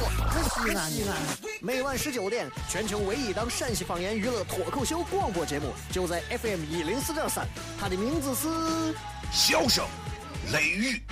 [0.00, 1.16] 在，西安西安。
[1.60, 7.46] 每晚十九点，全球唯一档陕西方言娱乐脱口秀广播节目，就在 FM 一零四点三。
[7.78, 8.48] 它的名字是
[9.32, 9.84] 《笑声
[10.52, 11.02] 雷雨》。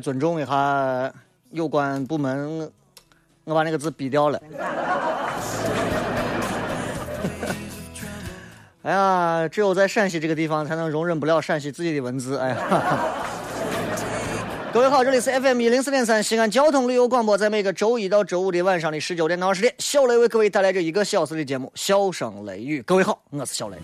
[0.00, 1.12] 尊重一下
[1.50, 2.70] 有关部门，
[3.44, 4.40] 我把那个字逼掉了。
[8.82, 12.38] 哎呀，只有在陕西这个地方才能容忍不了陕西自己的文字。
[12.38, 12.56] 哎呀，
[14.72, 22.80] 各位好，这里是 FM 一零四点三西安交通旅游广播，在每个周一到周五的晚上的十九点到二十点，小雷为各位带来这一个小时的节目《笑声雷雨》。
[22.84, 23.76] 各位好，我是小雷。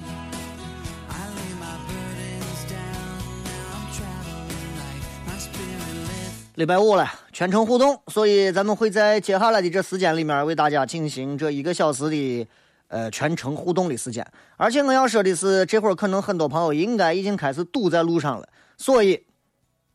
[6.55, 12.47] 礼拜五了，全程互动，所以咱们会在接下来的这时间里面为大家进行这一个小时的
[12.87, 14.25] 呃全程互动的时间。
[14.57, 19.21] 而且我要说的是，这会儿可能很多朋友应该已经开始堵在路上了，所以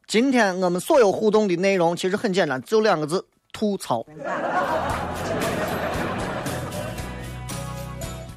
[0.06, 4.06] 今天我们所有互动的内容其实很简单，就两个字：吐槽。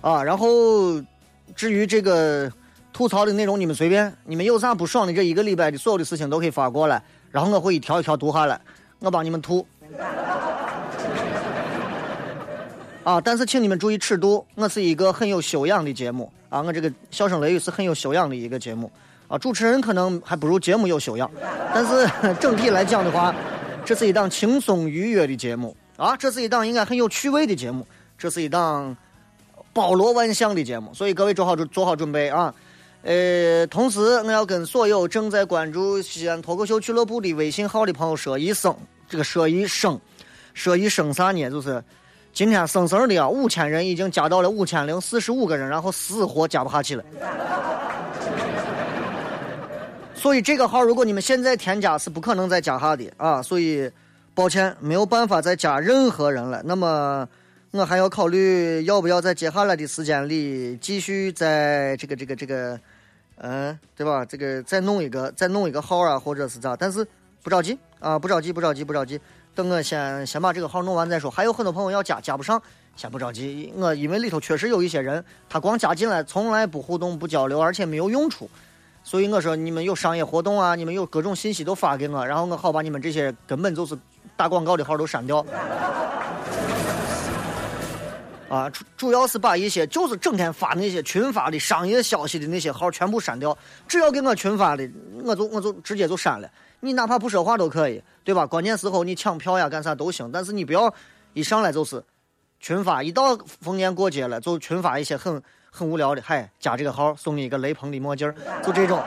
[0.01, 1.03] 啊，然后
[1.57, 2.49] 至于这个
[2.93, 7.03] 吐槽的内容，你们随便，你们有啥不爽的，这一个礼拜的所有的事情都可以发过来。
[7.33, 8.61] 然后我会一条一条读下来，
[9.01, 9.67] 我帮你们吐。
[13.05, 13.21] 啊！
[13.21, 16.63] 但是请你们注意尺度，我是一个很有修养的节目啊！
[16.63, 18.89] 我这个笑声雷雨是很有修养的一个节目
[19.27, 19.37] 啊！
[19.37, 21.29] 主持人可能还不如节目有修养，
[21.75, 23.35] 但是整体来讲的话，
[23.85, 26.17] 这是一档轻松愉悦的节目啊！
[26.17, 27.85] 这是一档应该很有趣味的节目，
[28.17, 28.97] 这是一档
[29.73, 32.55] 包罗万象的节目，所以各位做好准做好准备啊！
[33.03, 38.77] 呃，同时我要跟所有正在关注西安脱口秀俱乐部的微信号的朋友说一声，
[39.09, 40.01] 这个说一声，
[40.55, 41.51] 说一声啥呢？
[41.51, 41.83] 就是
[42.33, 47.03] 今天生生的啊，五千人已经加到了五千零四十五个人，然后死活加不下去了。
[50.15, 53.91] 所以这个号如果你们现在添加是不可能再加下的啊，所以
[54.33, 56.63] 抱歉没有办法再加任何人了。
[56.65, 57.29] 那么
[57.73, 62.79] 我还要考虑要不要在接下来的时间里继续在这个这个这个。
[63.45, 64.25] 嗯，对吧？
[64.25, 66.77] 这个再弄一个，再弄一个号啊，或者是咋？
[66.77, 67.05] 但是
[67.43, 69.21] 不着急啊，不着急，不着急，不着急。
[69.53, 71.29] 等我先先把这个号弄完再说。
[71.29, 72.63] 还有很多朋友要加，加不上，
[72.95, 73.73] 先不着急。
[73.77, 78.49] 我因为里头确实有一些人，他光加进来，从来不互动、不交流，而且没有用处。
[79.03, 83.99] 所以我说，你们有商业活动啊，你们有各种信息都发给我，然后我好把你们这些根本就是
[84.37, 85.45] 打广告的号都删掉。
[88.53, 93.57] 啊，主主要是把一些就是整天发那些群发的商业消息的那些号全部删掉，
[93.89, 94.87] 只要给我群发的，
[95.25, 96.47] 我就我就直接就删了。
[96.81, 98.45] 你哪怕不说话都可以，对吧？
[98.45, 100.93] 关键时候你抢票呀干啥都行，但是你不要
[101.33, 102.05] 一上来就是
[102.61, 108.31] 群发，一到逢年过节了就群发一些很很无聊的，嗨，加这个号送你一个雷朋的墨镜
[108.63, 109.03] 就这种。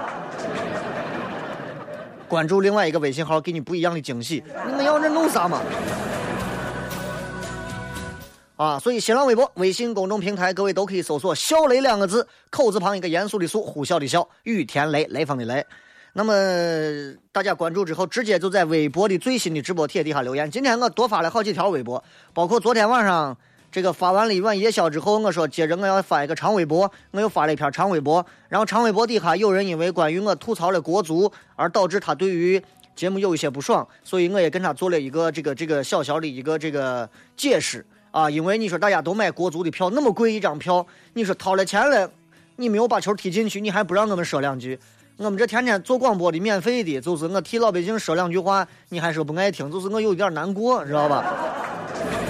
[2.27, 4.43] 关注另外一个微信号，给你不一样的惊喜。
[4.65, 5.61] 你们要这弄啥嘛？
[8.57, 15.65] 啊，所以新浪微博、微信公众平台，各位都可以搜索“小雷”两个字，口字旁一个严肃的“肃”，呼啸的“啸”，雨田雷，雷锋的“雷”。
[16.17, 16.33] 那么
[17.33, 20.49] 大家关注之后，直接就在微博的最新的直播帖底下留言。
[20.49, 22.01] 今天我多发了好几条微博，
[22.33, 23.35] 包括昨天晚上
[23.69, 28.25] 这个发完了一晚夜宵之后，我说接着我要发一个长微博，我又发了一篇长微博。
[28.47, 32.63] 然后长微博底下有人因为关于我吐槽了国足，而导致他对于
[32.95, 37.85] 节目有一些不爽，所以我也跟他做了一个这个这个小小的一个这个解释。
[38.15, 42.09] 啊，因为你说大家都买国足的票，那么贵一张票，你说掏了钱了，
[42.55, 44.79] 你没有把球踢进去，你还不让我们说两句？
[45.17, 51.25] 我们这天天做广播的，免费的，就是我替老百姓说两句话，你还说不爱听，就是我有一点难过，知道吧？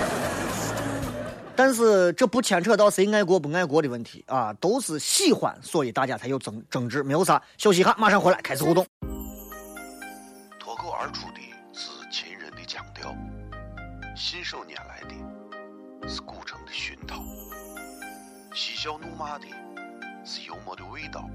[1.55, 7.39] 但是这不牵扯到谁爱国不爱国的问题啊，都是喜欢，所以大家才有争争执，没有啥。
[7.59, 8.83] 休息一下，马上回来开始互动。
[10.59, 11.39] 脱口而出的
[11.73, 13.15] 是秦人的腔调，
[14.15, 14.64] 信手
[16.07, 17.23] 是古城的熏陶，
[18.53, 19.47] 嬉笑怒骂的
[20.23, 21.27] 是幽默的味道，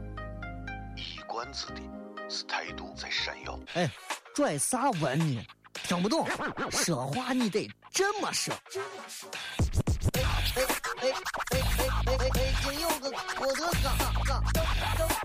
[0.96, 1.80] 一冠子的
[2.28, 3.58] 是态度在闪耀。
[3.74, 3.90] 哎，
[4.34, 5.44] 拽啥文呢？
[5.72, 6.24] 听不懂，
[6.70, 8.54] 说话你得这么说。
[10.14, 10.22] 哎哎
[10.54, 10.62] 哎
[11.00, 11.62] 哎哎
[12.06, 12.30] 哎哎！
[12.30, 14.62] 北京有个郭德纲，张张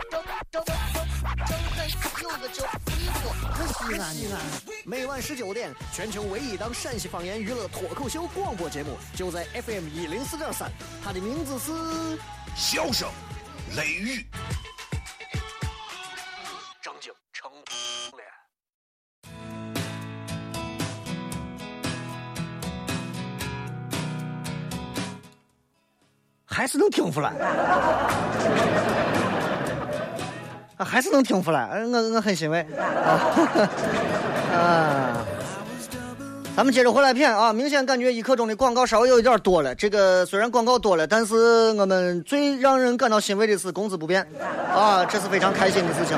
[0.09, 1.87] 张张张张开
[2.21, 3.25] 有个叫李波，
[3.67, 4.74] 西安西安。
[4.87, 10.71] 每晚十九点，全球唯一档陕西方言娱乐脱口秀广播节目，就在 FM 一零四点三。
[11.03, 11.71] 它的名字是
[12.55, 13.09] 《笑声
[13.75, 14.19] 雷雨》。
[26.45, 27.33] 还是能听出来，
[30.77, 33.67] 还是能听出来，我我很欣慰啊！
[34.55, 35.25] 啊
[36.55, 39.75] 咱们接着回来片啊，明显感觉一刻钟的广告稍微有一点多了。
[39.75, 41.35] 这个虽然广告多了，但是
[41.73, 44.25] 我们最让人感到欣慰的是工资不变
[44.73, 46.17] 啊，这是非常开心的事情。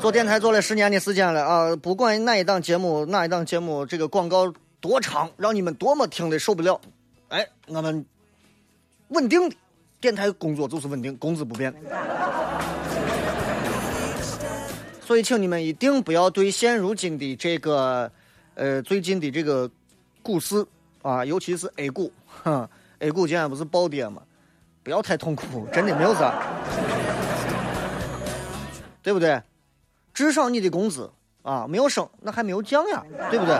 [0.00, 4.50] 做电台做了十年的时间了啊，不管哪一档节目，哪一档节目这个广告
[4.80, 6.80] 多长，让你们多么听的受不了，
[7.28, 8.06] 哎，我们
[9.08, 9.56] 稳定的。
[9.98, 11.74] 电台工作就是稳定，工资不变，
[15.06, 18.10] 所以请你们一定不要对现如今的这个，
[18.56, 19.70] 呃，最近的这个
[20.20, 20.66] 股市
[21.00, 22.12] 啊，尤其是 A 股，
[22.42, 22.68] 哈
[22.98, 24.20] ，A 股今天不是暴跌吗？
[24.82, 26.34] 不要太痛苦，真的没有啥，
[29.00, 29.40] 对不对？
[30.12, 31.08] 至少你的工资
[31.42, 33.54] 啊没有升，那还没有降呀，对不对？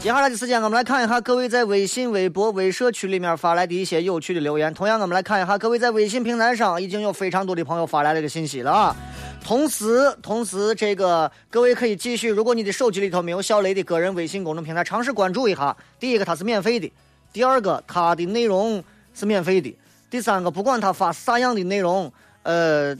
[0.00, 4.72] 接下来的时间，我们来看一下各位在微信、微博、微社区里面发来的一些有趣的留言。
[4.72, 8.96] 同样，我们来看一下各位在微信平台上已经有非常多的朋友发来这个信息了啊。
[9.44, 15.76] 同时，同时，这个各位可以继续，如果你的手机里头没有小雷的个人微信公众平台，尝试关注一下。
[15.98, 16.88] 第一个，它是免费的；
[17.32, 18.82] 第二个，它的内容
[19.14, 19.76] 是免费的；
[20.08, 22.10] 第三个，不管他发啥样的内容，
[22.44, 22.96] 呃，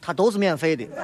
[0.00, 0.86] 它都是免费的。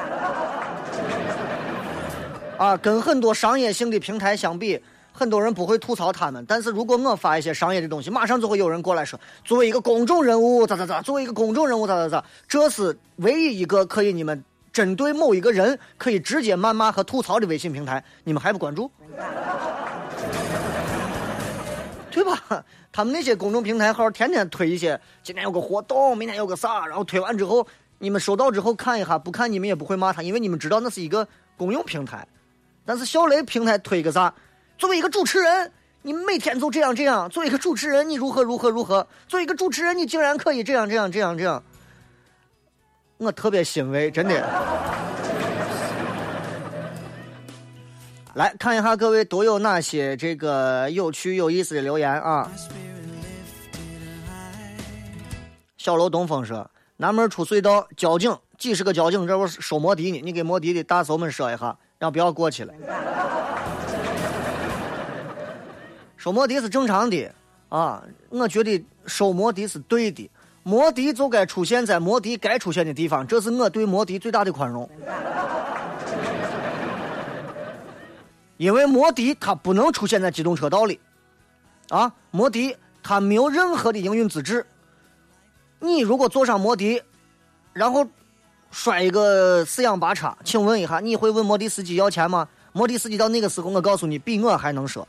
[2.56, 4.81] 啊，跟很多商业性的平台相比。
[5.16, 18.90] 很多人不会吐槽他们，但是如果我发一些商业的东西，马上就会有人过来说，作为一个公众人物咋咋咋，作为一个公众人物咋咋咋，这是唯一一个可以你们针对某一个人可以直接谩骂和吐槽的微信平台，你们还不关注？
[22.10, 22.64] 对吧？
[22.90, 27.64] 他们那些公众平台号天天推一些，今天有个活动，明天有个啥，然后推完之后，
[27.99, 31.26] 你们收到之后看一下，不看你们也不会骂他，因为你们知道那是一个
[31.56, 32.26] 公用平台。
[32.84, 34.32] 但是小雷平台推个啥？
[34.76, 35.73] 作为一个主持人，
[36.03, 37.29] 你每天就这样这样。
[37.31, 39.06] 作为一个主持人，你如何如何如何？
[39.29, 41.62] 作为一个主持人，你竟然可以这样这样这样这样，
[43.19, 44.35] 我特别欣慰，真的。
[48.35, 52.50] 来看一下各位都有哪些这个有趣有意思的留言啊！
[55.77, 56.69] 小楼东风说
[56.99, 60.20] ：“南门出隧道，交警几十个交警，这不收摩的呢？
[60.20, 62.75] 你给摩的的大嫂们说一下，让不要过去了。”
[66.25, 67.31] 收摩的是正常的
[67.69, 70.31] 啊，我觉得收摩的是对的，
[70.62, 74.88] 摩的就该出现在摩的该出现的地方，这是我对摩的最大的宽容。
[78.56, 80.98] 因为摩的它不能出现在机动车道里，
[81.91, 84.65] 啊，摩的它没有任何的营运资质。
[85.79, 87.03] 你如果坐上摩的，
[87.75, 88.06] 然后
[88.70, 92.48] 摔一个四仰八叉，请问一下，你会问摩的司机要钱吗？
[92.72, 95.06] 摩的司机到那个时候，我告诉你，比我还能说。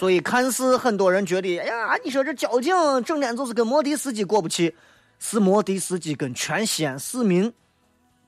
[0.00, 4.74] 所以，看似很多人觉得，哎呀，你说这交警整天就是跟摩的司机过不去，
[5.18, 7.52] 是摩的司机跟全西安市民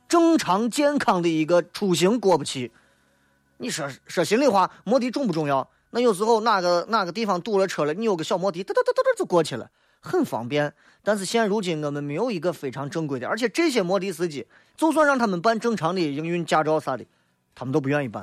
[0.07, 2.71] 正常健康的一个出行过不去。
[3.57, 5.67] 你说说心里话，摩的重不重要？
[5.93, 10.75] 那有时候哪个哪个地方堵了车了，你有个小摩的，哒哒哒哒哒就过去了，很方便。
[11.03, 17.07] 但是现如今我们没有一个非常正规的，而且这些摩的司机，就算让他们办正常的营运驾照啥的，
[17.55, 18.23] 他们都不愿意办。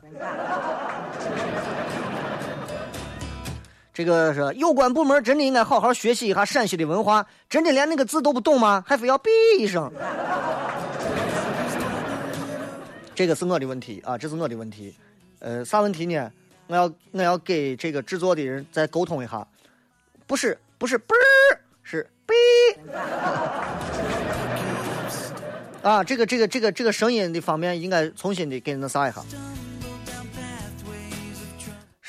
[3.99, 8.81] 这个是有关部门真的应该好好学习一下陕西的文化，真的连那个字都不懂吗？
[8.87, 9.27] 还非要哔
[9.59, 9.91] 一声？
[13.13, 14.95] 这个是我的问题啊，这是我的问题。
[15.39, 16.31] 呃，啥问题呢？
[16.67, 19.45] 我要我要给这个制作的人再沟通一下，
[20.25, 22.33] 不是不是啵儿，是哔。
[25.83, 29.21] 啊，这个这个这个这个声音的方面应该重新的给那啥一下。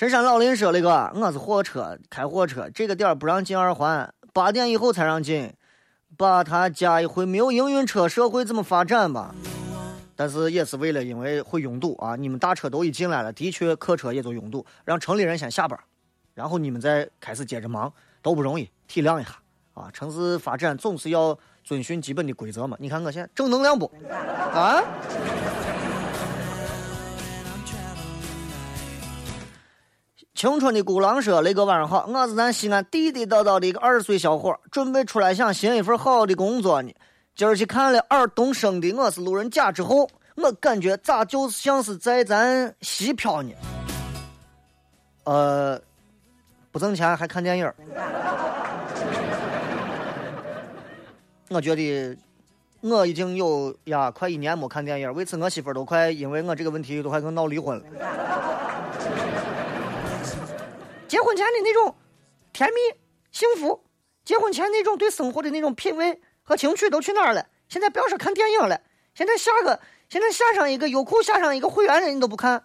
[0.00, 5.52] 深山老林说：“那个，我是货车，开货车，这个点不让进二环，八点以后才让进。
[6.16, 9.34] 把他加一回，没有营运车，社会怎么发展吧？”
[10.16, 15.78] 但是也是为了因为会拥堵啊，你们大车都已进来了，的确客车也就拥堵，让城里人先下班，
[16.32, 17.92] 然后你们再开始接着忙，
[18.22, 19.32] 都不容易，体谅一下
[19.74, 19.90] 啊。
[19.92, 22.74] 城市发展总是要遵循基本的规则嘛。
[22.80, 23.84] 你看我现在正能量不？
[24.08, 24.82] 啊？
[30.40, 36.90] 青春的孤狼说：“雷哥晚上好，我是咱西安地地道道的一个二十岁小伙，准备出来想寻一份好的工作呢。
[37.36, 43.52] 今儿去看了尔东升的《我是路人甲》之后，我感觉咋就像是在咱西漂呢？
[45.24, 45.78] 呃，
[46.72, 47.70] 不挣钱还看电影
[51.50, 52.16] 我觉得
[52.80, 57.84] 我已经有呀快一年没看电影为此我媳妇都快因为我这个问题都快跟闹离婚了。”
[61.10, 61.92] 结婚前的那种
[62.52, 62.76] 甜蜜
[63.32, 63.82] 幸福，
[64.24, 67.44] 结婚前那种对生活的那种品味和情趣都去哪儿了？
[67.68, 68.80] 现在不要说看电影了，
[69.12, 72.62] 现在下个现在下上一个优酷，下上一个会员，人你都不看。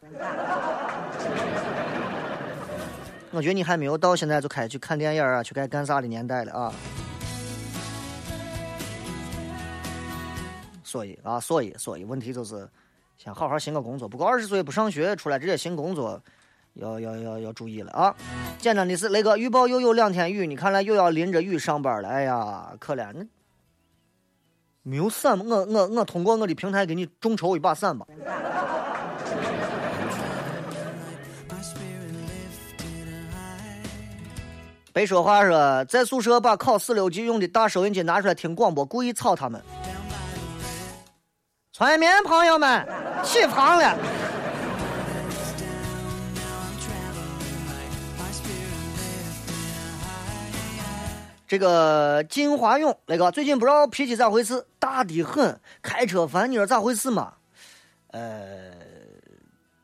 [3.31, 6.71] 我觉得你还没有到现在就开始去看电影啊，去该干啥的年代了啊。
[10.83, 12.69] 所以啊，所以所以问题就是，
[13.17, 16.21] 先好好寻个工作，不够二十岁不上学出来直接寻工作。
[16.75, 18.13] 要要要要注意了啊！
[18.59, 22.09] 简单的是，雷哥预报又有两天雨，你看来又要淋着雨上班了。
[22.09, 23.27] 哎呀，可怜！
[24.83, 25.39] 没有伞？
[25.39, 28.05] 我我我通过我的平台给你众筹一把伞吧。
[34.93, 39.61] 别说话说，在宿舍把考四六级用的大收音机拿出来听广播，故意吵他们。
[41.73, 42.87] 村民朋友们，
[43.23, 43.97] 起床了。
[51.47, 57.33] 这个金华勇那个最近不知道脾气咋回事，大的很，开车烦，你说咋回事嘛？
[58.11, 58.71] 呃，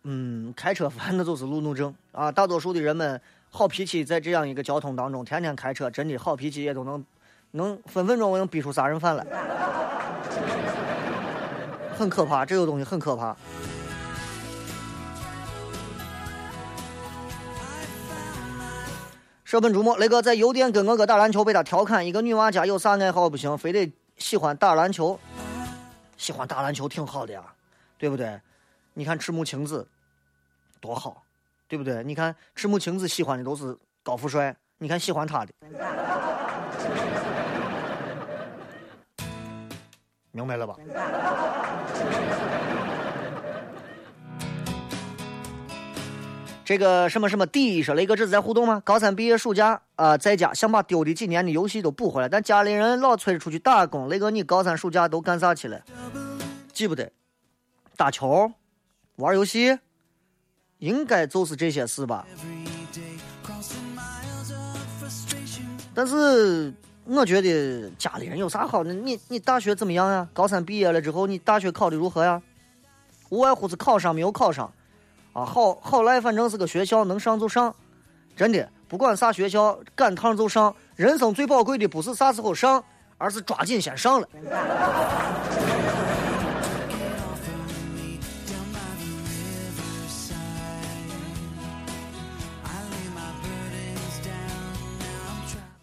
[0.03, 2.31] 嗯，开车烦那就是路怒症啊。
[2.31, 7.05] 大多数的人们好脾气，在这样一个交通当中，天天开车，真的好脾气也都能
[7.51, 9.25] 能分分钟能逼出杀人犯来，
[11.95, 13.35] 很可怕，这个东西很可怕。
[19.51, 25.19] 舍本逐末，雷哥在邮电跟我哥打篮球，被他调侃一个女娃家有啥爱好不行，非得喜欢打篮球。
[26.15, 27.43] 喜欢打篮球挺好的呀，
[27.97, 28.39] 对不对？
[28.93, 29.85] 你看赤木晴子
[30.79, 31.21] 多好，
[31.67, 32.01] 对不对？
[32.01, 35.51] 你看赤木晴子喜欢的都是高富帅，你看喜欢他的，
[40.31, 40.77] 明白了吧？
[46.63, 48.81] 这个什么什么弟说雷哥这是在互动吗？
[48.85, 54.07] 高三毕业暑假啊，在家想把丢的几年的游戏都补回来，但家里人老催着出去打工。
[54.07, 55.81] 雷哥，你高三暑假都干啥去了？
[56.71, 57.11] 记不得，
[57.97, 58.51] 打球，
[59.17, 59.77] 玩游戏，
[60.77, 62.25] 应该就是这些事吧。
[65.93, 68.93] 但是我觉得家里人有啥好呢？
[68.93, 70.25] 你你大学怎么样呀？
[70.31, 72.41] 高三毕业了之后，你大学考的如何呀？
[73.29, 74.71] 无外乎是考上没有考上。
[75.33, 77.73] 啊，好好赖，反正是个学校，能上就上。
[78.35, 80.75] 真的，不管啥学校，赶趟就上。
[80.95, 82.83] 人生最宝贵的不是啥时候上，
[83.17, 84.27] 而是抓紧先上了。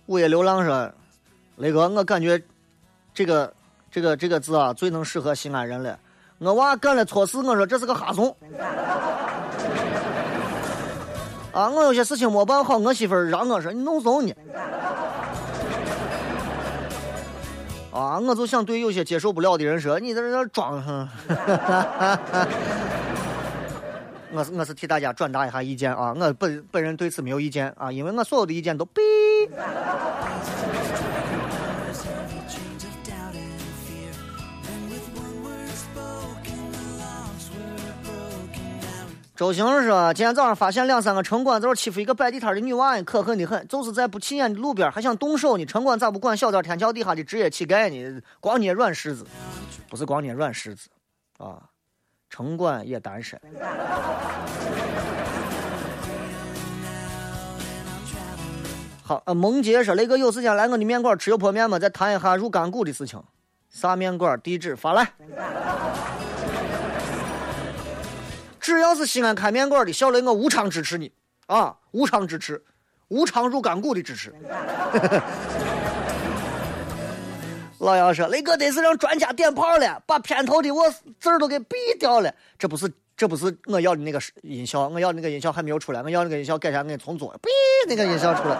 [0.07, 0.91] 午夜流浪说
[1.57, 2.43] ：“雷哥，我感觉
[3.13, 3.53] 这个
[3.91, 5.99] 这个这个字啊，最能适合西安人了。
[6.39, 8.35] 我娃干了错事，我说这是个哈怂。”
[11.59, 14.33] 啊，我有些事情没办好，我媳妇儿让我说你弄怂你。
[17.93, 20.77] 啊，我就想对有些接受不了的人说，你在这装。
[24.31, 29.03] 我是我是替大家转达一下意见啊，我本本人对此没有意见啊，因为我所有的意见都被。
[39.39, 43.69] 周星说：“今天早上发现两三个城管在这欺负一个摆地摊的女娃，可恨的很。
[43.69, 45.65] 就是在不起眼的路边还想动手呢。
[45.65, 48.21] 城管咋不管小店天桥底下的职业乞丐呢？
[48.41, 49.25] 光捏软柿子，
[49.89, 50.89] 不是光捏软柿子，
[51.39, 51.63] 啊，
[52.29, 53.41] 城管也单身。”
[59.05, 61.79] 好，呃，梦洁说：“雷哥有时间来我的面馆吃油泼面吗？
[61.79, 63.23] 再谈一下入干股的事情。
[63.71, 64.41] 啥面馆？
[64.41, 65.13] 地址发来。”
[68.69, 71.11] 只要是西安开面馆的，小雷我无偿支持你
[71.47, 71.75] 啊！
[71.93, 72.63] 无偿支持，
[73.09, 74.35] 无偿入干股的支持。
[77.79, 80.85] 老杨说：“雷哥得是让专家点炮了，把片头的我
[81.19, 82.35] 字儿都给毙掉了。
[82.59, 87.49] 这不是，这不是我要的那个音效，我要那个音效还没有出来，我要那个音效改下，我给你重做，毙，
[87.89, 88.59] 那个音效出来。”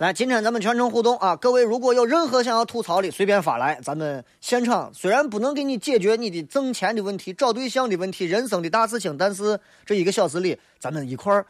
[0.00, 1.36] 来，今天咱们全程互动啊！
[1.36, 3.78] 各位如果有任何想要吐槽的，随便发来。
[3.82, 11.44] 咱们现场虽然不能给你解决你的挣钱的问题、找对象的问题、人生的大事情，但是这一个小时里，咱们一块儿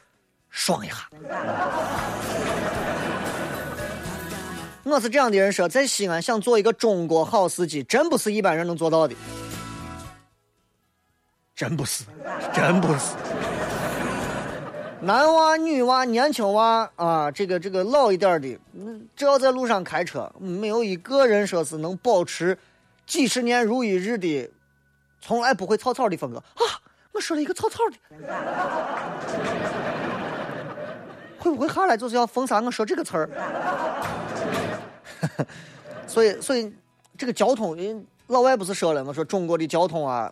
[0.49, 1.09] 爽一下。
[4.83, 9.15] 我是这样的人说，在西安想做一个中国好司机，真不是一般人能做到的，
[11.55, 12.03] 真不是，
[12.53, 13.15] 真不是。
[15.03, 18.59] 男娃、女娃、年轻娃啊，这个这个老一点的，
[19.17, 22.59] 只要在路上开车，没有一个人说是能保持
[23.07, 24.51] 几十年如一日的，
[25.19, 26.45] 从来不会草草的风格啊！
[27.13, 27.97] 我说了一个草草的，
[31.39, 33.31] 会不会下来就是要封杀我说这个词儿？
[36.07, 36.71] 所以，所以
[37.17, 37.75] 这个交通，
[38.27, 39.15] 老外不是说了吗？
[39.15, 40.31] 说中国的交通啊，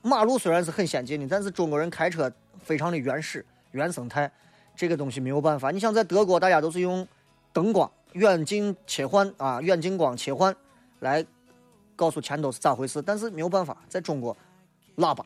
[0.00, 2.32] 马路虽然是很先进的，但是中国人开车
[2.64, 3.44] 非常的原始。
[3.72, 4.30] 原生态，
[4.76, 5.70] 这个东西没有办法。
[5.70, 7.06] 你像在德国，大家都是用
[7.52, 10.54] 灯光远近切换啊，远近光切换
[11.00, 11.24] 来
[11.96, 13.02] 告诉前头是咋回事。
[13.02, 14.36] 但是没有办法，在中国，
[14.96, 15.24] 喇叭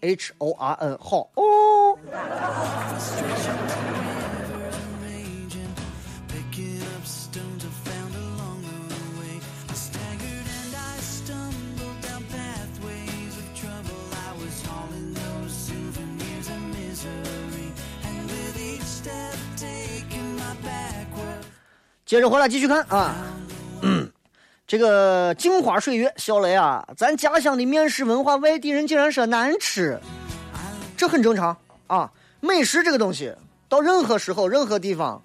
[0.00, 1.98] ，H O R N 好哦。
[22.06, 23.16] 接着回来继续看啊，
[24.64, 29.98] 这个镜花水月，小雷啊，咱家乡的面食文化，外地人竟然说难吃，
[30.96, 31.56] 这很正常
[31.88, 32.12] 啊。
[32.38, 33.34] 美食这个东西，
[33.68, 35.20] 到任何时候、任何地方，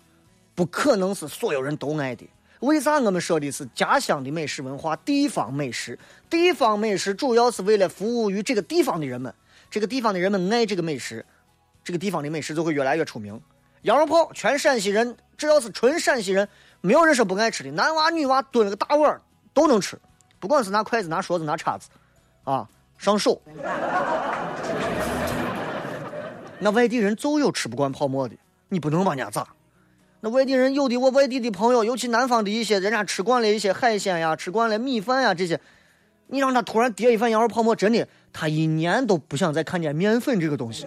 [0.56, 2.28] 不可能是所有人都爱的。
[2.62, 6.00] 为啥我们说的是家乡的美食文化、地方美食？
[6.32, 9.32] 地方美食主要是为了服务于这个地方的人们，
[9.70, 11.24] 这个地方的人们爱这个美食，
[11.84, 13.40] 这个地方的美食就会越来越出名。
[13.84, 16.48] 羊肉泡，全陕西人，只要是纯陕西人。
[16.82, 19.22] 没有人说不爱吃的，男娃女娃蹲了个大碗
[19.54, 20.00] 都能吃，
[20.40, 21.90] 不管是拿筷子、拿勺子、拿叉子，
[22.44, 22.68] 啊，
[22.98, 23.40] 上手。
[26.58, 28.36] 那外地人就有吃不惯泡馍的，
[28.70, 29.48] 你不能把人家咋？
[30.22, 35.60] 那外地人有的，我外地的朋友，尤其南方的一些，人家吃惯了一些海鲜呀，吃惯了米饭呀这些，
[36.28, 40.86] 你让他突然叠一份羊肉泡馍，真的，他一年都不想再看见面粉这个东西。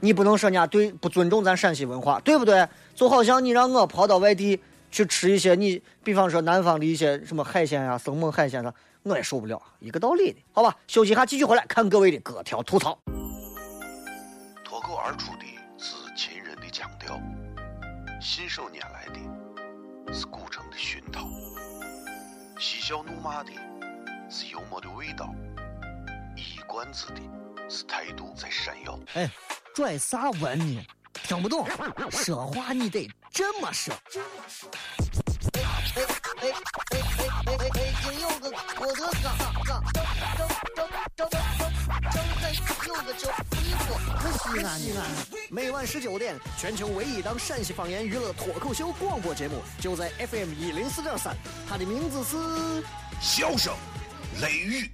[0.00, 2.68] 你不能说人家对不尊重咱陕西文化，对不对？
[2.94, 10.76] 就好像你让我跑到外地去吃一些你，比方说南方的一些什么海鲜呀、生猛海鲜啥，我也受不了，一个道理的，好吧？
[10.86, 12.98] 休息一下，继续回来看各位的各条吐槽。
[14.64, 15.44] 脱口而出的
[15.78, 17.20] 是秦人的腔调，
[18.20, 21.28] 信手拈来的是古城的熏陶，
[22.58, 23.50] 嬉笑怒骂的
[24.28, 25.34] 是幽默的味道，
[26.36, 27.20] 一冠子的
[27.68, 28.98] 是态度在闪耀。
[29.14, 29.30] 哎。
[29.76, 30.82] 拽啥文呢？
[31.12, 31.68] 听不懂，
[32.10, 33.92] 说话你得这么说。
[35.52, 36.02] 哎哎哎
[36.40, 37.68] 哎哎哎！
[37.74, 39.36] 北京有个郭德纲，
[39.66, 40.02] 张张
[40.74, 41.38] 张张张张
[42.86, 43.86] 有个叫李波，
[44.32, 45.04] 西安西安。
[45.50, 51.36] 每晚十九点，全球唯一档陕西方言娱乐脱口秀广播节目，就在 FM 一零四点三。
[51.68, 52.36] 它的名字是
[53.20, 53.74] 《笑声
[54.40, 54.84] 雷雨》。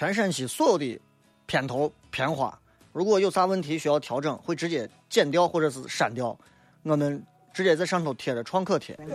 [0.00, 0.98] 全陕西所有的
[1.44, 2.58] 片头片花，
[2.90, 6.34] 如果有啥问题需要调整，会直接剪掉或者是删掉，
[6.84, 8.98] 我们直接在上头贴着创可贴。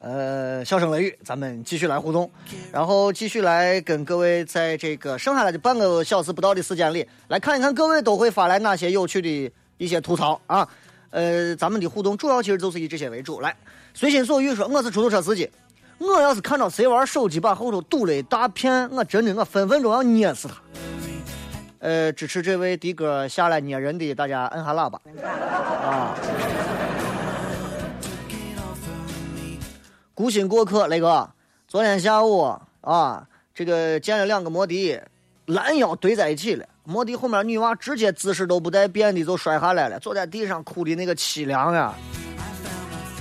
[0.00, 2.30] 呃，笑声雷雨，咱们继续来互动，
[2.72, 10.66] 然后继续来跟各位在这个剩下来的半个小时不到的时间里，来看一看各位都会发来哪些有趣的一些吐槽啊。
[11.10, 13.42] 呃，咱们的互动主要其实就是以这些为主。
[13.42, 13.54] 来，
[13.92, 15.50] 随心所欲说，我是出租车司机。
[16.06, 20.54] 我要是看到谁玩手机把后头堵了一大片，我真的我分分钟要捏死他。
[21.78, 25.00] 呃，支持这位的哥下来捏人的，大家摁下喇叭
[25.82, 26.14] 啊！
[30.14, 31.28] 孤心过客，雷哥，
[31.66, 35.02] 昨天下午啊，这个见了两个摩的，
[35.46, 36.66] 拦腰堆在一起了。
[36.84, 41.94] 摩的后面女娃直接姿势都不带变的就摔下来了，坐在地上哭的那个凄凉呀。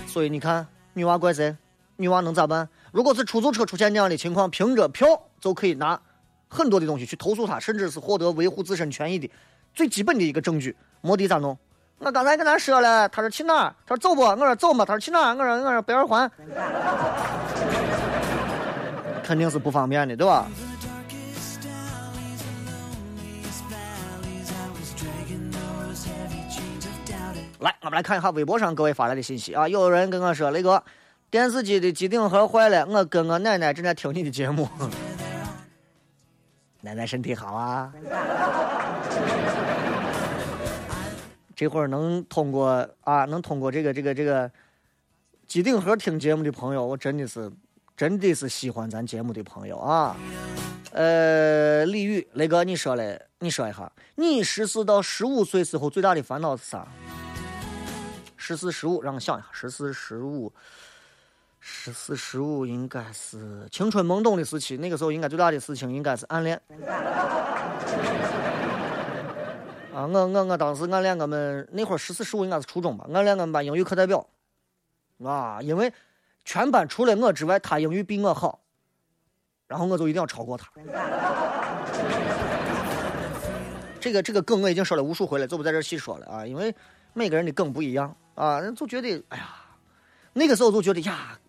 [0.07, 0.67] 所以你看。
[0.95, 1.55] 女娃怪谁？
[1.95, 2.67] 女娃能咋办？
[2.91, 5.07] 如果是出租车出现这样的情况，凭着票
[5.39, 5.99] 就可以拿
[6.47, 9.29] 很多的东西去投诉他，甚至是获得维护自身权益的
[9.73, 10.75] 最基本的一个证据。
[11.01, 11.57] 摩的咋弄？
[11.99, 13.75] 我刚才跟他说了，他说去哪儿？
[13.85, 14.21] 他说走不？
[14.21, 14.83] 我说走嘛。
[14.83, 15.35] 他说去哪儿？
[15.35, 16.29] 我说我说北二环。
[19.23, 20.47] 肯定是不方便的，对吧？
[27.59, 29.65] 来，我们来看一下微博上各位发来的信息啊！
[29.65, 30.83] 有人跟我说，那个
[31.33, 34.69] 电视机的机顶盒坏了，我跟我奶奶正在听你的节目。
[36.81, 37.91] 奶奶身体好啊？
[41.55, 44.51] 这会儿能通过啊，能通过这个这个这个
[45.47, 47.51] 机顶盒听节目的朋友，我真的是
[47.97, 50.15] 真的是喜欢咱节目的朋友啊。
[50.91, 53.19] 呃，李宇，雷哥，你说嘞？
[53.39, 56.87] 你说一下，你十四到十五岁时候最大的烦恼是啥？
[58.37, 60.53] 十四十五，让我想一下，十四十五，
[61.65, 66.61] 十四十五应该是青春懵懂的时期，那个时候应该最大的事情应该是暗恋。
[69.95, 74.27] 啊，我我我当时暗恋我们那会儿十四十五应该是初中吧，暗恋我们班英语课代表，
[75.23, 75.93] 啊，因为
[76.43, 78.59] 全班除了我之外，他英语比我好，
[79.69, 80.69] 然后我就一定要超过他。
[84.01, 86.75] 这个这个梗我已经说了无数回了，就不在这细说了啊，因为
[87.13, 89.55] 每个人的梗不一样啊，就觉得哎呀，
[90.33, 91.39] 那个时候就觉得呀，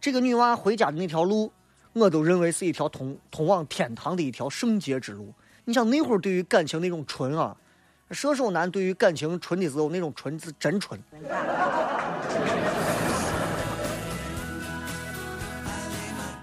[0.00, 1.52] 这个女娃回家的那条路，
[1.92, 5.34] 我都认为是一条通通往天堂的一条圣洁之路。
[5.66, 7.54] 你想那会儿对于感情那种纯啊。
[8.10, 10.98] 射手男对于感情纯的时候，那种纯是真纯。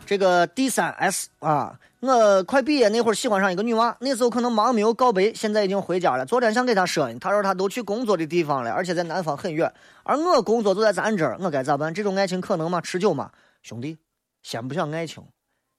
[0.06, 6.26] 这个 D 三 S 啊，我快毕业那会儿喜欢上一个女娃，那时候可能忙没有告白，现在已经回家了。
[6.26, 9.70] 昨天想给她说，她说她都去工作的地方了，而且在南方很远，
[10.04, 11.94] 而我工作就在咱这儿，我该咋办？
[11.94, 12.80] 这种爱情可能吗？
[12.80, 13.30] 持久吗？
[13.68, 13.98] 兄弟，
[14.44, 15.22] 先不想爱情，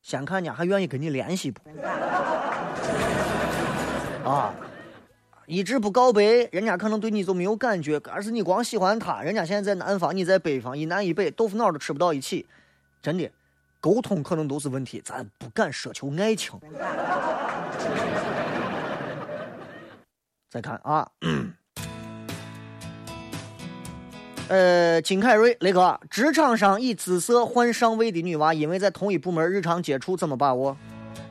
[0.02, 1.62] 先看人家还愿意跟你联系不？
[4.28, 4.54] 啊。
[5.46, 6.20] 一直不告白，
[6.52, 9.22] 人家可能对你就没有感觉，而是你光喜欢他。
[9.22, 12.46] 人家现在在南方，你在北方，一南一北，豆腐脑都吃不到一起。
[13.00, 13.32] 真的，
[13.80, 16.60] 沟通可能都是问题，咱不敢奢求爱情。
[20.50, 21.10] 再看啊，
[24.48, 30.74] 呃，金凯瑞雷哥，职场上以姿色换上位的女娃，因为在同一部门日常接触，怎么把握？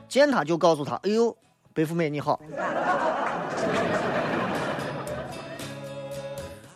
[0.08, 1.36] 见她就告诉她，哎呦，
[1.74, 2.40] 白富美你好。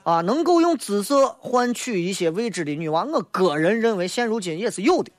[0.03, 5.13] 啊，能够用姿色换取一些位置的女娃，我个人认为现如今也是有的。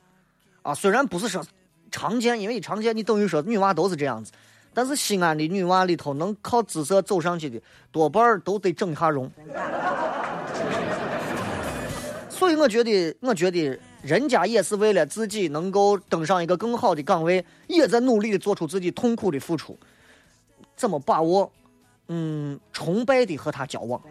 [0.61, 1.41] 啊，虽然不是说
[1.89, 4.33] 常见，因为一常见你等于说女娃都是这样子，
[4.73, 7.61] 但是西安的女娃里头能靠姿色走上去的，
[7.93, 9.31] 多半都得整一下容。
[12.43, 19.77] 所以我觉得，我觉得人家也是为了自己能够登上一个更好的岗位，也在努力的做出自己痛苦的付出。
[20.75, 21.49] 怎么把握？
[22.09, 24.01] 嗯，崇拜的和他交往。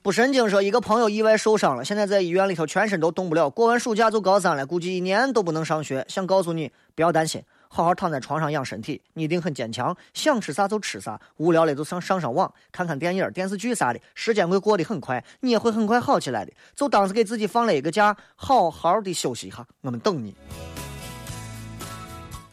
[0.00, 3.50] 不神经说，一个朋友意外受伤了，现在在医院里头，全身都动不了。
[3.50, 6.02] 过完暑假就高三了，估计一年都不能上学。
[6.08, 7.42] 想告诉你，不要担心。
[7.68, 9.96] 好好躺在床上养身体，你一定很坚强。
[10.14, 16.52] 想吃啥就吃啥，无聊了就上上上网，看看电影、电视剧啥的，时间会过得很快，你也会很快好起来的。
[16.74, 19.66] 就当是给自己放了一个假，好好的休息一下。
[19.82, 20.34] 我们等你。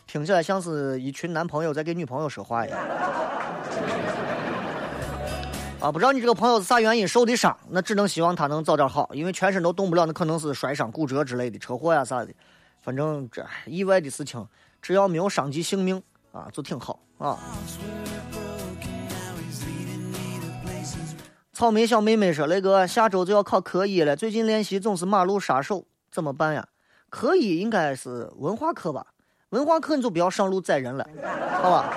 [0.05, 2.79] 听起来像是一群男朋友在给女朋友说话一样。
[5.81, 12.33] 啊，不知道你这个朋友是啥原因受的伤，那只能希望他能早点好，因为全身都动不了，那可能是摔伤、骨折之类的车祸呀啥的。
[12.81, 14.45] 反正这意外的事情。
[14.85, 15.99] 只要没有伤及性命
[16.31, 17.39] 啊，就挺好啊。
[21.51, 26.67] 草莓小妹妹说：“雷哥，下周就要考科一了，最近练习总是马路杀手，怎么办呀？
[27.09, 29.07] 科一应该是文化课吧？
[29.49, 31.09] 文化课你就不要上路宰人了，
[31.63, 31.91] 好吧？”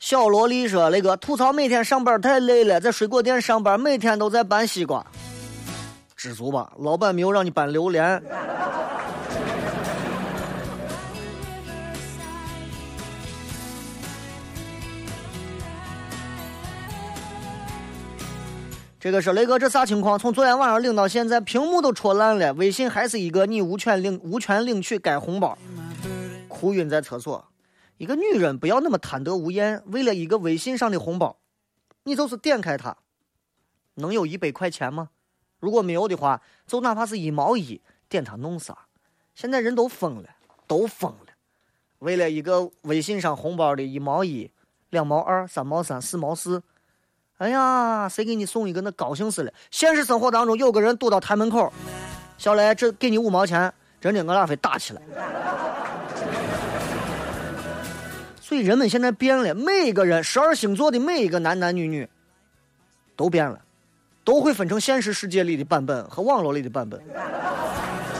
[0.00, 5.06] 小萝莉说：“雷哥，吐槽每天上班太累了，在水果店上班，每天都在搬西瓜，
[6.16, 6.72] 知足吧？
[6.78, 8.18] 老板没有让你搬榴莲。”
[19.02, 20.16] 这个是雷哥，这啥情况？
[20.16, 25.58] 从昨天晚上领到现在，屏幕都戳烂了，微信还是一个你无权领无权领取该红包，
[26.46, 27.44] 哭晕在厕所。
[27.96, 31.36] 一个女人不要那么贪得无厌，为了一个微信上的红包，
[32.04, 32.96] 你就是点开它，
[33.94, 35.08] 能有一百块钱吗？
[35.58, 38.86] 如果没有的话，就哪怕是一毛一，点它弄啥？
[39.34, 40.28] 现在人都疯了，
[40.68, 41.26] 都疯了。
[41.98, 44.48] 为了一个微信上红包的一毛一、
[44.90, 46.62] 两毛二、三毛三、四毛四，
[47.42, 49.52] 哎呀，谁给你送一个那高兴死了！
[49.72, 51.72] 现实生活当中有个人堵到台门口，
[52.38, 55.02] 小雷，这给你五毛钱，真的我俩非打起来。
[58.40, 62.08] 所以人们现在变了，每一个人十二星座的每一个男男女女
[63.16, 63.60] 都变了，
[64.22, 67.02] 都会分成现实世界里的版本和网络里的版本。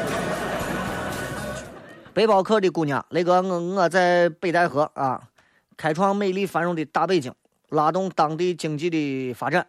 [2.13, 5.23] 背包客的姑娘，那个我我在北戴河啊，
[5.77, 7.33] 开创美丽繁荣的大北京，
[7.73, 9.67] 拉动当地经济的发展，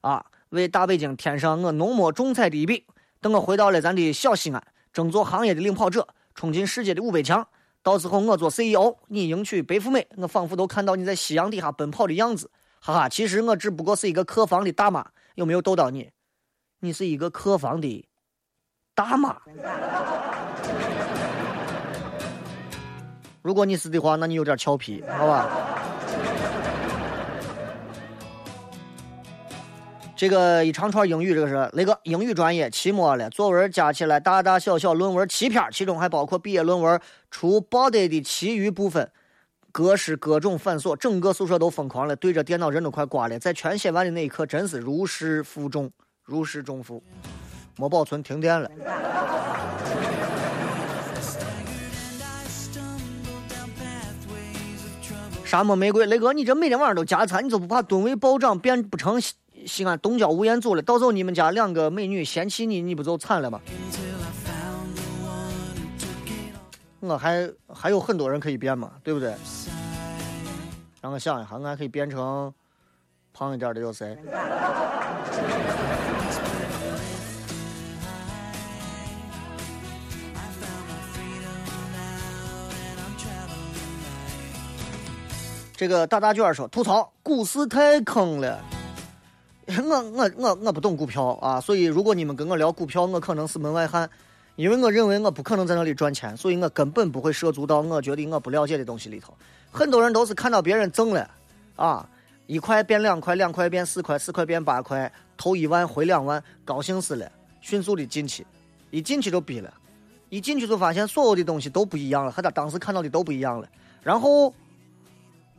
[0.00, 2.86] 啊，为大北京添上我浓墨重彩的一笔。
[3.20, 7.46] 等我回到了咱的小西安，争做行业的领跑者，冲进世界的五百强。
[7.82, 12.50] 到时候我做 CEO，你迎娶白富美，我仿佛都看到你在夕阳底下奔跑的样子。
[12.80, 16.10] 哈哈，其实我只不过是一个客房的大妈，有没有逗到你？
[16.80, 18.08] 你是一个客房的
[18.94, 19.36] 大妈。
[23.42, 25.71] 如果你是的话，那你有点俏皮，好吧？
[30.22, 39.10] 这个一长串英语，这个是雷哥英语专业期末了，作文加起来大大小小论文七篇，其中还包括毕业论文，除 body 的其余部分，
[39.72, 43.36] 格式各种繁琐，整个宿舍都疯狂了，对着电脑人都快挂了。
[43.36, 45.90] 在全写完的那一刻，真是如释负重，
[46.22, 47.02] 如释重负，
[47.76, 48.70] 没保存，停电了。
[55.44, 59.20] 沙漠玫瑰，雷哥，你这每天晚上都加餐，你就不怕吨位暴涨变不成
[59.66, 60.82] 西安东郊吴彦祖了？
[60.82, 63.60] 到时候你们家两个美女嫌弃你，你不就惨了吗？
[67.00, 69.34] 我还还有很多人可以变嘛，对不对？
[71.00, 72.52] 让我想一下，我还可以变成
[73.32, 74.16] 胖一点的有谁？
[85.74, 88.62] 这个大大卷说吐槽股市太坑了，
[89.88, 94.08] 我我我我不懂股票啊，所以如果你们跟我聊股票，我可能是门外汉，
[94.56, 99.32] 因为我认为我不可能在那里赚钱，所以我根本不会涉足到我觉得我不了解的东西里头。
[99.70, 101.30] 很多人都是看到别人挣了
[101.76, 102.08] 啊，
[102.46, 108.46] 一块变两块，两块变四块，四块变八块，投一万回两万，高兴死了，迅速的进去，
[108.90, 109.72] 一进去就逼了，
[110.28, 113.68] 一进去就发现所有的东西都不一样了，和他当时看到的都不一样了，
[114.02, 114.52] 然后。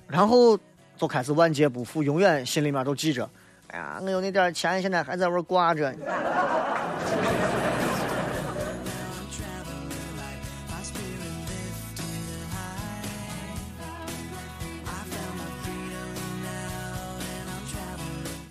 [0.05, 0.59] 然后
[0.97, 3.27] 就开始万劫不复，永远心里面都记着。
[3.73, 5.91] 哎呀，我有那点钱，现在还在那挂着。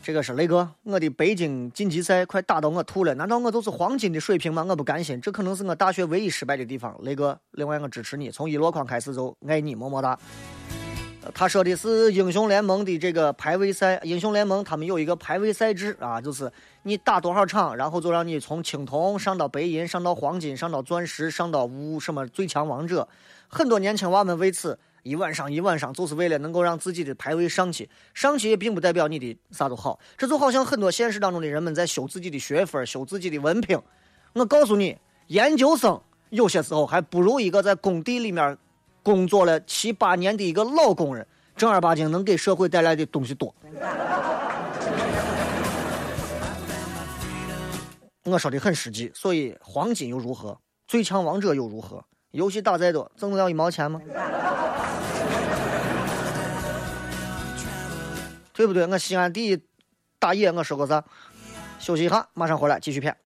[0.02, 3.14] 这个是雷哥，我的北京晋级赛快打到我吐了。
[3.14, 4.66] 难道我就是黄金的水平吗？
[4.68, 6.98] 我不甘心，这可能是我大学唯一失败的地方。
[7.02, 10.18] 雷哥，另外我支持你，从一箩筐开始就爱你，么么哒。
[11.32, 16.50] 他说的是英雄联盟的这个排位赛，英雄联盟他们有一个排位赛制啊，就是
[16.82, 23.06] 你打多少场，然后就让你从青铜上到白银，上到黄金，上到钻石，上到无什么最强王者。
[23.46, 27.88] 很多年轻娃们为此一晚上一晚上，就是为了能够让自己的排位上去。
[28.12, 33.80] 上去也并不代表你的啥都好，这就好像很多现实当中的人们在修自己的学分，修自己的文凭。
[34.32, 38.58] 我告诉你，研究生有些时候还不如一个在工地里面。
[39.03, 43.55] 工作了七八年的一个老工人，正儿八经能给社会带来的东西多。
[48.25, 50.57] 我说的很实际，所以黄金又如何？
[50.87, 52.05] 最强王者又如何？
[52.31, 54.01] 游戏打再多，挣得了一毛钱吗？
[58.53, 58.87] 对不对？
[58.87, 59.61] 我西安第一
[60.19, 61.03] 打野，我说过啥？
[61.81, 63.17] 休息一下，马上回来继续骗。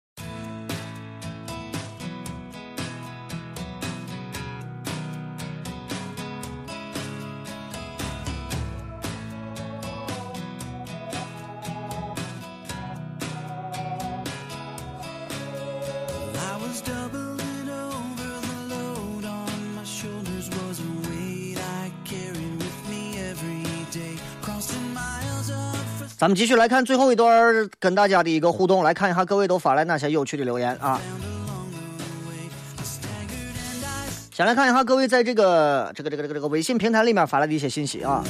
[26.18, 30.98] 咱们继续来看最后一段跟大家的一个互动，来看一下各位都发来哪些有趣的留言啊！
[34.32, 38.24] 先来看一下各位在这个这个这个这个这个微信平台里面发来的一些信息啊。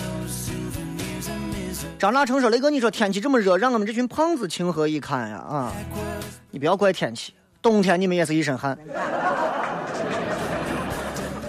[1.96, 5.37] 张大成说：“雷哥，你说天气这么热，让我们这群胖子情何以堪呀？
[5.37, 5.72] 啊，
[6.51, 8.77] 你不要怪天气，冬天你们也是一身汗，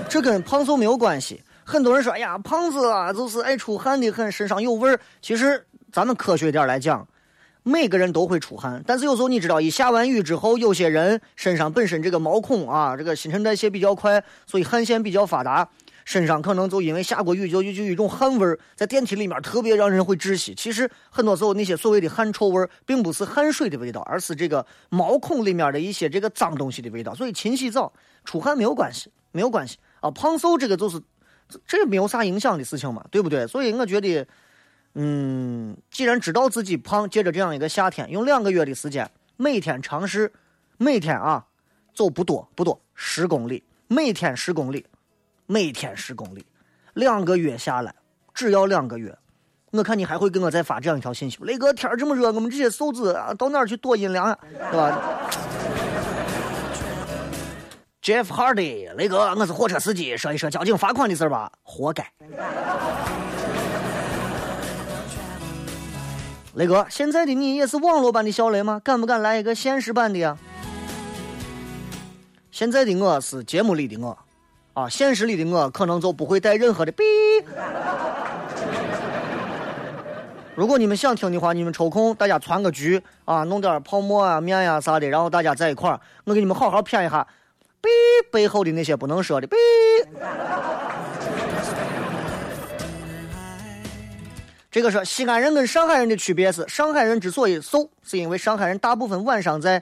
[0.08, 1.42] 这跟胖瘦没有关系。
[1.64, 7.08] 很多人说，哎呀，胖子啊，就是爱出汗的很，身上有味儿，其实。”咱们科学点来讲，
[7.64, 15.68] 每个人都会出汗，但是有时候你知道，一下完雨之后，有些人身上本身这个毛孔啊，这个新陈代谢比较快，所以汗腺比较发达，
[16.06, 20.54] 身上可能就因为下过雨，就就有一种汗味儿，在电梯里面特别让人会窒息。
[20.56, 27.14] 其实很多时候那些所谓的汗臭味，并不是汗水的味道，而是这个毛孔里面的一些这个脏东西的味道。
[27.14, 27.92] 所以勤洗澡、
[28.24, 30.10] 出汗没有关系，没有关系啊。
[30.12, 31.02] 胖瘦这个就是
[31.66, 33.46] 这也没有啥影响的事情嘛，对不对？
[33.46, 34.26] 所以我觉得，
[35.00, 40.34] 嗯，既然知道自己胖，借着这样一个夏天，用两个月的时间，每天尝试，
[40.78, 41.46] 每天啊，
[41.94, 44.86] 走不多不多十公里，每天十公里。
[45.50, 46.46] 每天十公里，
[46.94, 47.96] 两个月下来，
[48.34, 49.18] 只要两个月，
[49.72, 51.38] 我看你还会给我再发这样一条信息？
[51.40, 54.38] 雷哥，天这么热，我们这些瘦子啊，到哪儿去躲阴凉啊？
[54.70, 55.30] 对吧
[58.02, 62.12] ？Jeff Hardy，雷哥， 我是货车司机，说一说交警罚款的事吧，活该。
[66.58, 68.82] 雷哥，现在的你也是网络版的小雷吗？
[68.84, 70.36] 敢不敢来一个现实版的呀？
[72.50, 74.18] 现在的我是节目里的我。
[74.74, 77.04] 啊，现实里的我可能就不会带任何的逼。
[80.56, 87.28] 如果你们想听的话，你们抽空大家攒个局啊，弄点泡沫啊、面呀啥的，然后大家在一块儿，我给你们好好谝一下
[87.80, 87.88] 逼
[88.32, 89.56] 背后的那些不能说的逼。
[94.78, 99.82] 这个是西安人跟上海人的区别是，上海人之所以瘦，是因为上海人大部分晚上在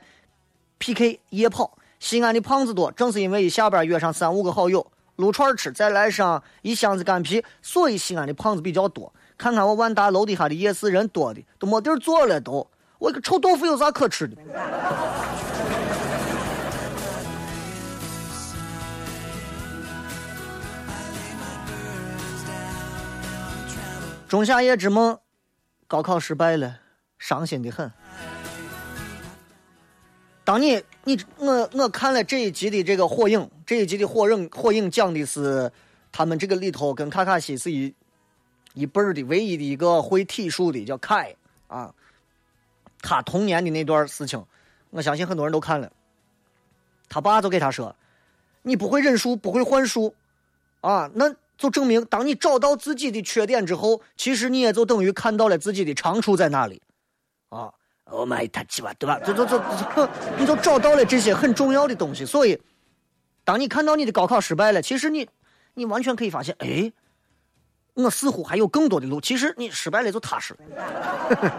[0.78, 1.78] PK 夜跑。
[2.00, 9.12] 西安的胖子多，正是因为一下班约上三五个好友撸串吃，再来上一箱子干皮，所以西安的胖子比较多。
[9.38, 12.66] 看看我万达楼底下的夜市，人多的都没地儿坐了，都。
[12.98, 14.38] 我一个臭豆腐有啥可吃的？
[24.28, 25.20] 仲夏夜之梦，
[25.88, 26.80] 高考失败了，
[27.20, 27.92] 伤心的很。
[30.44, 35.72] 当你你我我看了这一集的这个火影，这一集的火影火影讲的是
[36.12, 37.94] 他们这个里头跟卡卡西是一
[38.74, 41.36] 一辈儿的唯一的一个会体术的叫凯
[41.68, 41.94] 啊，
[43.02, 44.44] 他童年的那段事情，
[44.90, 45.92] 我相信很多人都看了。
[47.08, 47.96] 他爸就给他说
[48.64, 50.16] ：“你不会忍术，不会幻术，
[50.82, 56.82] 啊，那就证明当你找到自己的缺点之后，其实你也就等于看到了自己的长处在哪里，
[57.50, 57.72] 啊。”
[58.08, 58.68] Oh my god，
[59.00, 59.20] 对吧？
[59.26, 59.60] 就就就，
[60.38, 62.24] 你就找到了这些很重要的东西。
[62.24, 62.62] 所以，
[63.44, 65.28] 当你看到你的高考失败了，其实你，
[65.74, 66.94] 你完全可以发现，哎，
[67.96, 69.20] 我似乎还有更多的路。
[69.20, 71.52] 其实你失败了就踏实了，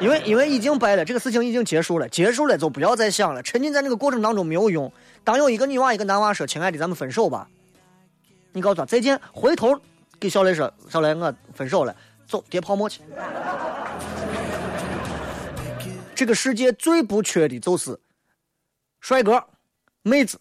[0.00, 3.42] 因为因为已经败了，这个事情已经结束了，结束了就不要再想了。
[3.42, 4.90] 沉浸在那个过程当中没有用。
[5.22, 7.46] 当有一个女娃一个男娃说：“亲爱的，咱们分手吧。”
[8.52, 9.78] 你告诉他再见，回头
[10.18, 11.94] 给小雷说：“小雷，我分手了，
[12.26, 13.00] 走，叠泡沫去。”
[16.14, 17.98] 这个世界最不缺的就是
[19.00, 19.42] 帅哥、
[20.02, 20.38] 妹子，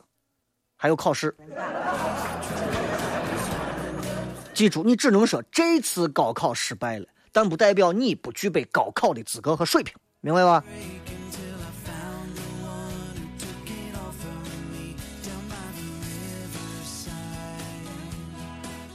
[0.76, 1.36] 还有考试。
[4.54, 10.62] 记住，你只能说这次高考失败了，但不代表你不具备高考的资格和水平，明白吧？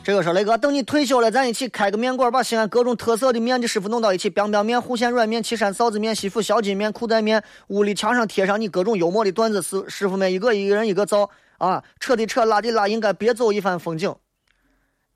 [0.05, 14.15] 这个说雷哥，等你退休了，咱一起开个面馆，把西安各种特色的面的师傅弄到一起，biang biang 面、户县软面、岐山臊子面、西府小筋面、裤带面，屋里墙上贴上你各种幽默的段子，师师傅们一个一个人一个造啊，扯的扯，拉的拉，应该别走一番风景。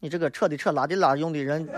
[0.01, 1.69] 你这个扯的扯，拉的拉，用的人。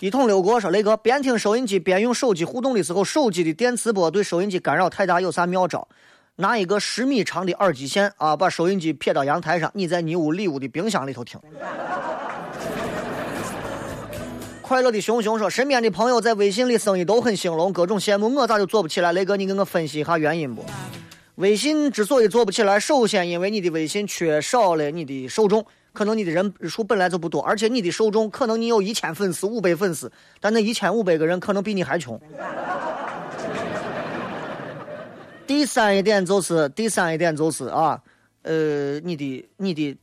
[0.00, 5.88] 一统六国说：“雷哥，边听收音机边用手机互动的时候，手机的电磁波对收音机干扰太大，有啥妙招？
[6.36, 11.40] 拿一个十米长的耳机线啊，把收音机撇到阳台上，你在你屋里屋的冰箱里头听。”
[14.62, 19.12] 快乐的熊熊说：“身边的朋友在微信里生意都很兴隆，各种羡慕，我咋就做不起来？
[19.12, 20.64] 雷哥，你给我分析一下原因不？
[21.34, 32.20] 微信之所以做不起来，首先因为你的微信缺少了你的受众。”可能你的人数本来就不多，而且你的受众可能你有一千粉丝、五百粉丝，但那一千五百个人可能比你还穷。
[35.46, 38.00] 第三一点就是，第三一点就是啊，
[38.42, 39.96] 呃，你的你的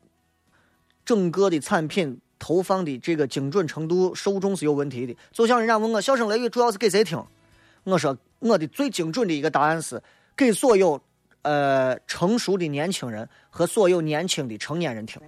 [1.05, 5.15] 整个的产品投放的这个精准程度，受众是有问题的。
[5.31, 7.23] 就像人家问我《笑声雷雨》主要是给谁听，
[7.83, 10.01] 我说我的最精准的一个答案是
[10.35, 10.99] 给所有。
[11.45, 15.21] 呃，成熟的年轻人和所有年轻的成年人听，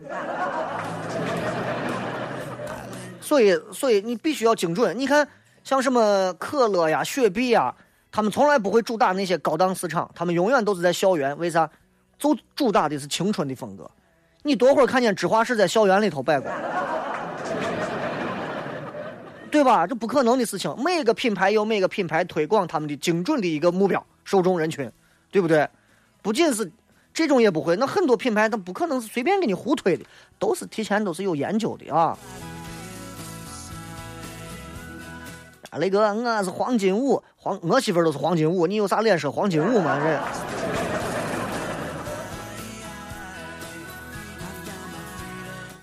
[3.22, 4.98] 所以，所以你必须要精准。
[4.98, 5.28] 你看，
[5.64, 7.72] 像什么可乐呀、雪碧呀，
[8.12, 11.38] 他们从来不会主打那些高档市场，他们永远都是在校园。
[11.38, 11.70] 为啥？
[12.18, 13.88] 就主打的是青春的风格。
[14.42, 16.52] 你多会儿看见芝华士在校园里头摆过？
[19.52, 19.86] 对吧？
[19.86, 20.76] 这不可能的事情。
[20.84, 24.92] 每个品牌有每个品牌推广他们的精准的一个目标受众人群，
[25.30, 25.70] 对不对？
[26.28, 26.70] 不仅是
[27.14, 30.04] 这种也不会，那很多品牌它不可能是随便给你胡推的，
[30.38, 32.18] 都是提前都是有研究的啊。
[35.78, 39.98] 雷哥，我是黄金五，黄我媳妇都是黄金五，你有啥脸说黄金五吗？
[40.04, 40.20] 这。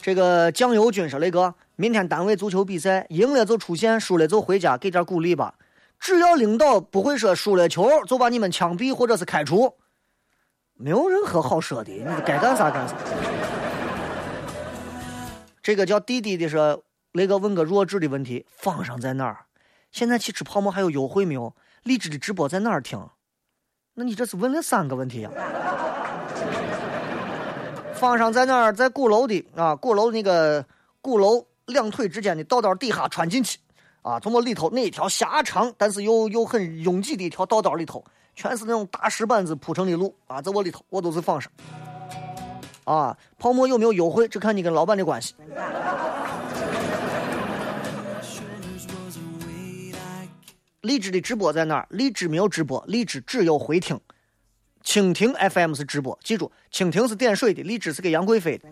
[0.03, 5.55] 这个酱油君说：“雷哥，明天单位足球比赛，赢了就出现，输了就回家，给点鼓励吧。
[5.99, 9.73] 只要领导不会说输了球就把你们枪毙或者是开除，
[10.77, 12.95] 没有任何好说的，你该干啥干啥。”
[15.63, 19.47] 这个叫弟弟的说：“雷哥，问个弱智的问题，方上在哪儿？
[19.91, 21.55] 现在去吃泡馍还有优惠没有？
[21.85, 23.09] 荔枝的直播在哪儿听？
[23.95, 25.31] 那你这是问了三个问题呀？”
[27.95, 28.73] 方上在哪儿？
[28.73, 30.67] 在鼓楼的啊，鼓楼那个
[31.01, 33.59] 鼓楼两腿之间的道道底下穿进去，
[34.03, 38.05] 啊，从我里头那一条狭长但是又又很拥挤的一条道道里头，
[38.35, 41.51] 全是那种大石板子铺成的路啊，在我里头，我都是放上。
[42.85, 44.29] 啊，泡沫有没有优惠？
[44.29, 45.35] 这看你跟老板的关系。
[50.83, 51.87] 荔枝的直播在哪儿？
[51.89, 53.99] 荔枝没有直播，荔枝只有回听。
[54.85, 58.69] 蜻蜓 FM 是直播，记住，蜻蜓是点水的，荔枝是给杨贵妃的。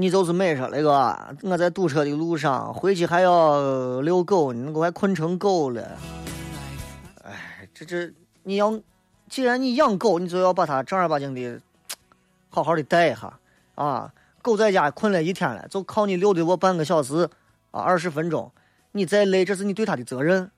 [0.00, 5.98] 你就是美说那个，我在堵车的路上，回去还要遛狗，你我还困成狗了。
[7.22, 8.10] 哎，这这，
[8.44, 8.80] 你要，
[9.28, 11.60] 既然你养狗，你就要把它正儿八经的，
[12.48, 13.38] 好好的带一下
[13.74, 14.10] 啊。
[14.40, 17.28] 狗在家困了一天了，就靠你遛的我半个小时
[17.70, 18.50] 啊，二十分钟，
[18.92, 20.50] 你再累，这是你对它的责任，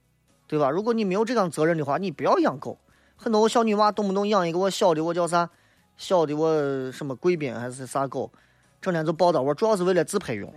[0.47, 0.71] 对吧？
[0.71, 2.79] 如果你没有这样责任的话，你不要养狗。
[3.17, 5.51] 很多小女娃动不动养一个我小的，我叫啥？
[5.97, 8.31] 小的我什么贵宾还是啥狗？
[8.83, 10.53] 整天就抱着我，主要是为了自拍用。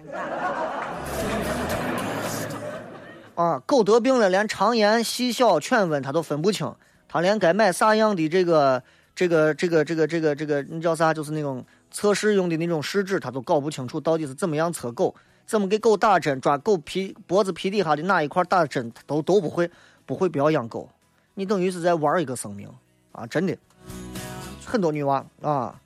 [3.36, 6.73] 啊，狗得病了，连肠炎、细小、犬瘟它都分不清，
[7.07, 8.82] 它连该买啥样的这个、
[9.13, 11.13] 这个、这个、这个、这个、这个，你叫啥？
[11.13, 15.13] 就是那种测试用的那种试纸，它都搞不清楚到底是怎么样测狗，
[15.45, 19.69] 怎么给狗打针，抓狗皮脖子皮底下的哪一块打针，都都不会，
[20.05, 20.89] 不会不要养狗，
[21.36, 22.67] 你等于是在玩一个生命
[23.11, 23.28] 啊！
[23.28, 23.55] 真的，
[24.65, 25.80] 很多女娃啊。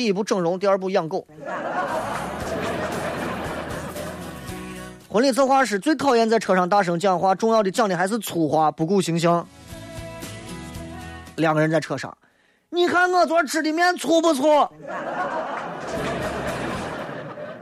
[0.00, 1.26] 第一步整容，第二步养狗。
[5.10, 9.46] 婚礼策划师最讨厌在车上大声讲话，重要的讲的还是粗话，不顾形象。
[11.36, 12.16] 两个人在车上，
[12.70, 14.42] 你看我昨儿吃的面粗不粗？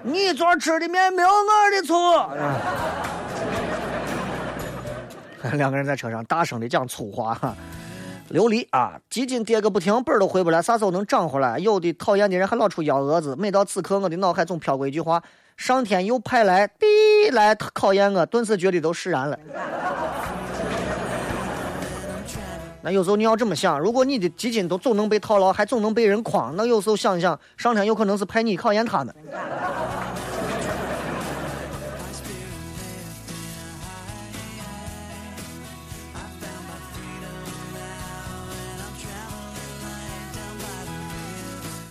[0.05, 1.93] 你昨儿吃的面没有我的粗。
[5.59, 7.37] 两个人在车上大声的讲粗话。
[8.31, 11.59] 琉璃啊，基金跌个不停，本儿都回不来，啥时候能涨回来？
[11.59, 13.35] 有的讨厌的人还老出幺蛾子。
[13.39, 15.23] 每到此刻，我的脑海总飘过一句话：
[15.57, 19.39] 上天又派来地来考验我，顿时觉得都释然了。
[22.83, 29.15] 那有时候你要这么想，如果你的基金都总能被套牢，还总能被人诓，那有时候想一想，上天有可能是派你考验他们。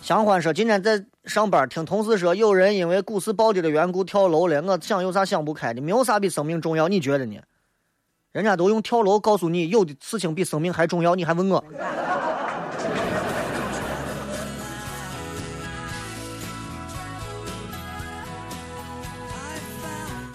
[0.07, 4.61] 相欢说：“今天在上班，听同事说有人因为股市暴跌的缘故跳楼了。
[4.61, 5.81] 我想有啥想不开的？
[5.81, 7.35] 没有啥比生命重要，你觉得呢？
[8.31, 11.61] 人家都用跳楼告诉你，有的事情比生命还重要，你还问我？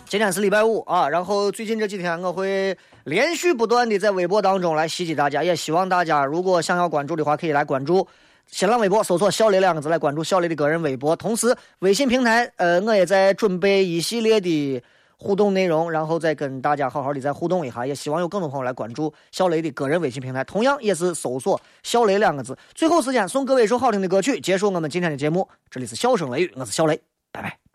[0.07, 8.07] 今天是礼拜五啊，然后最近这几天我会连续不断的在微博当中来袭击大家，也希望大家如果想要关注的话，可以来关注。”
[8.51, 14.82] 新浪微博搜索“小雷”两个字来关注小雷的个人微博，同时微信平台，呃，我也在准备一系列的
[15.16, 22.57] 互动内容，然后再跟大家好好的再互动一下，也希望有更多朋友来关注小雷的个人微信平台，同样也是搜索“小雷”两个字。
[22.74, 25.49] 最后时间送各位一首好听的歌曲，结束我们今天的节目。
[25.70, 27.01] 这里是笑声雷雨，我是小雷，
[27.32, 27.72] 拜拜。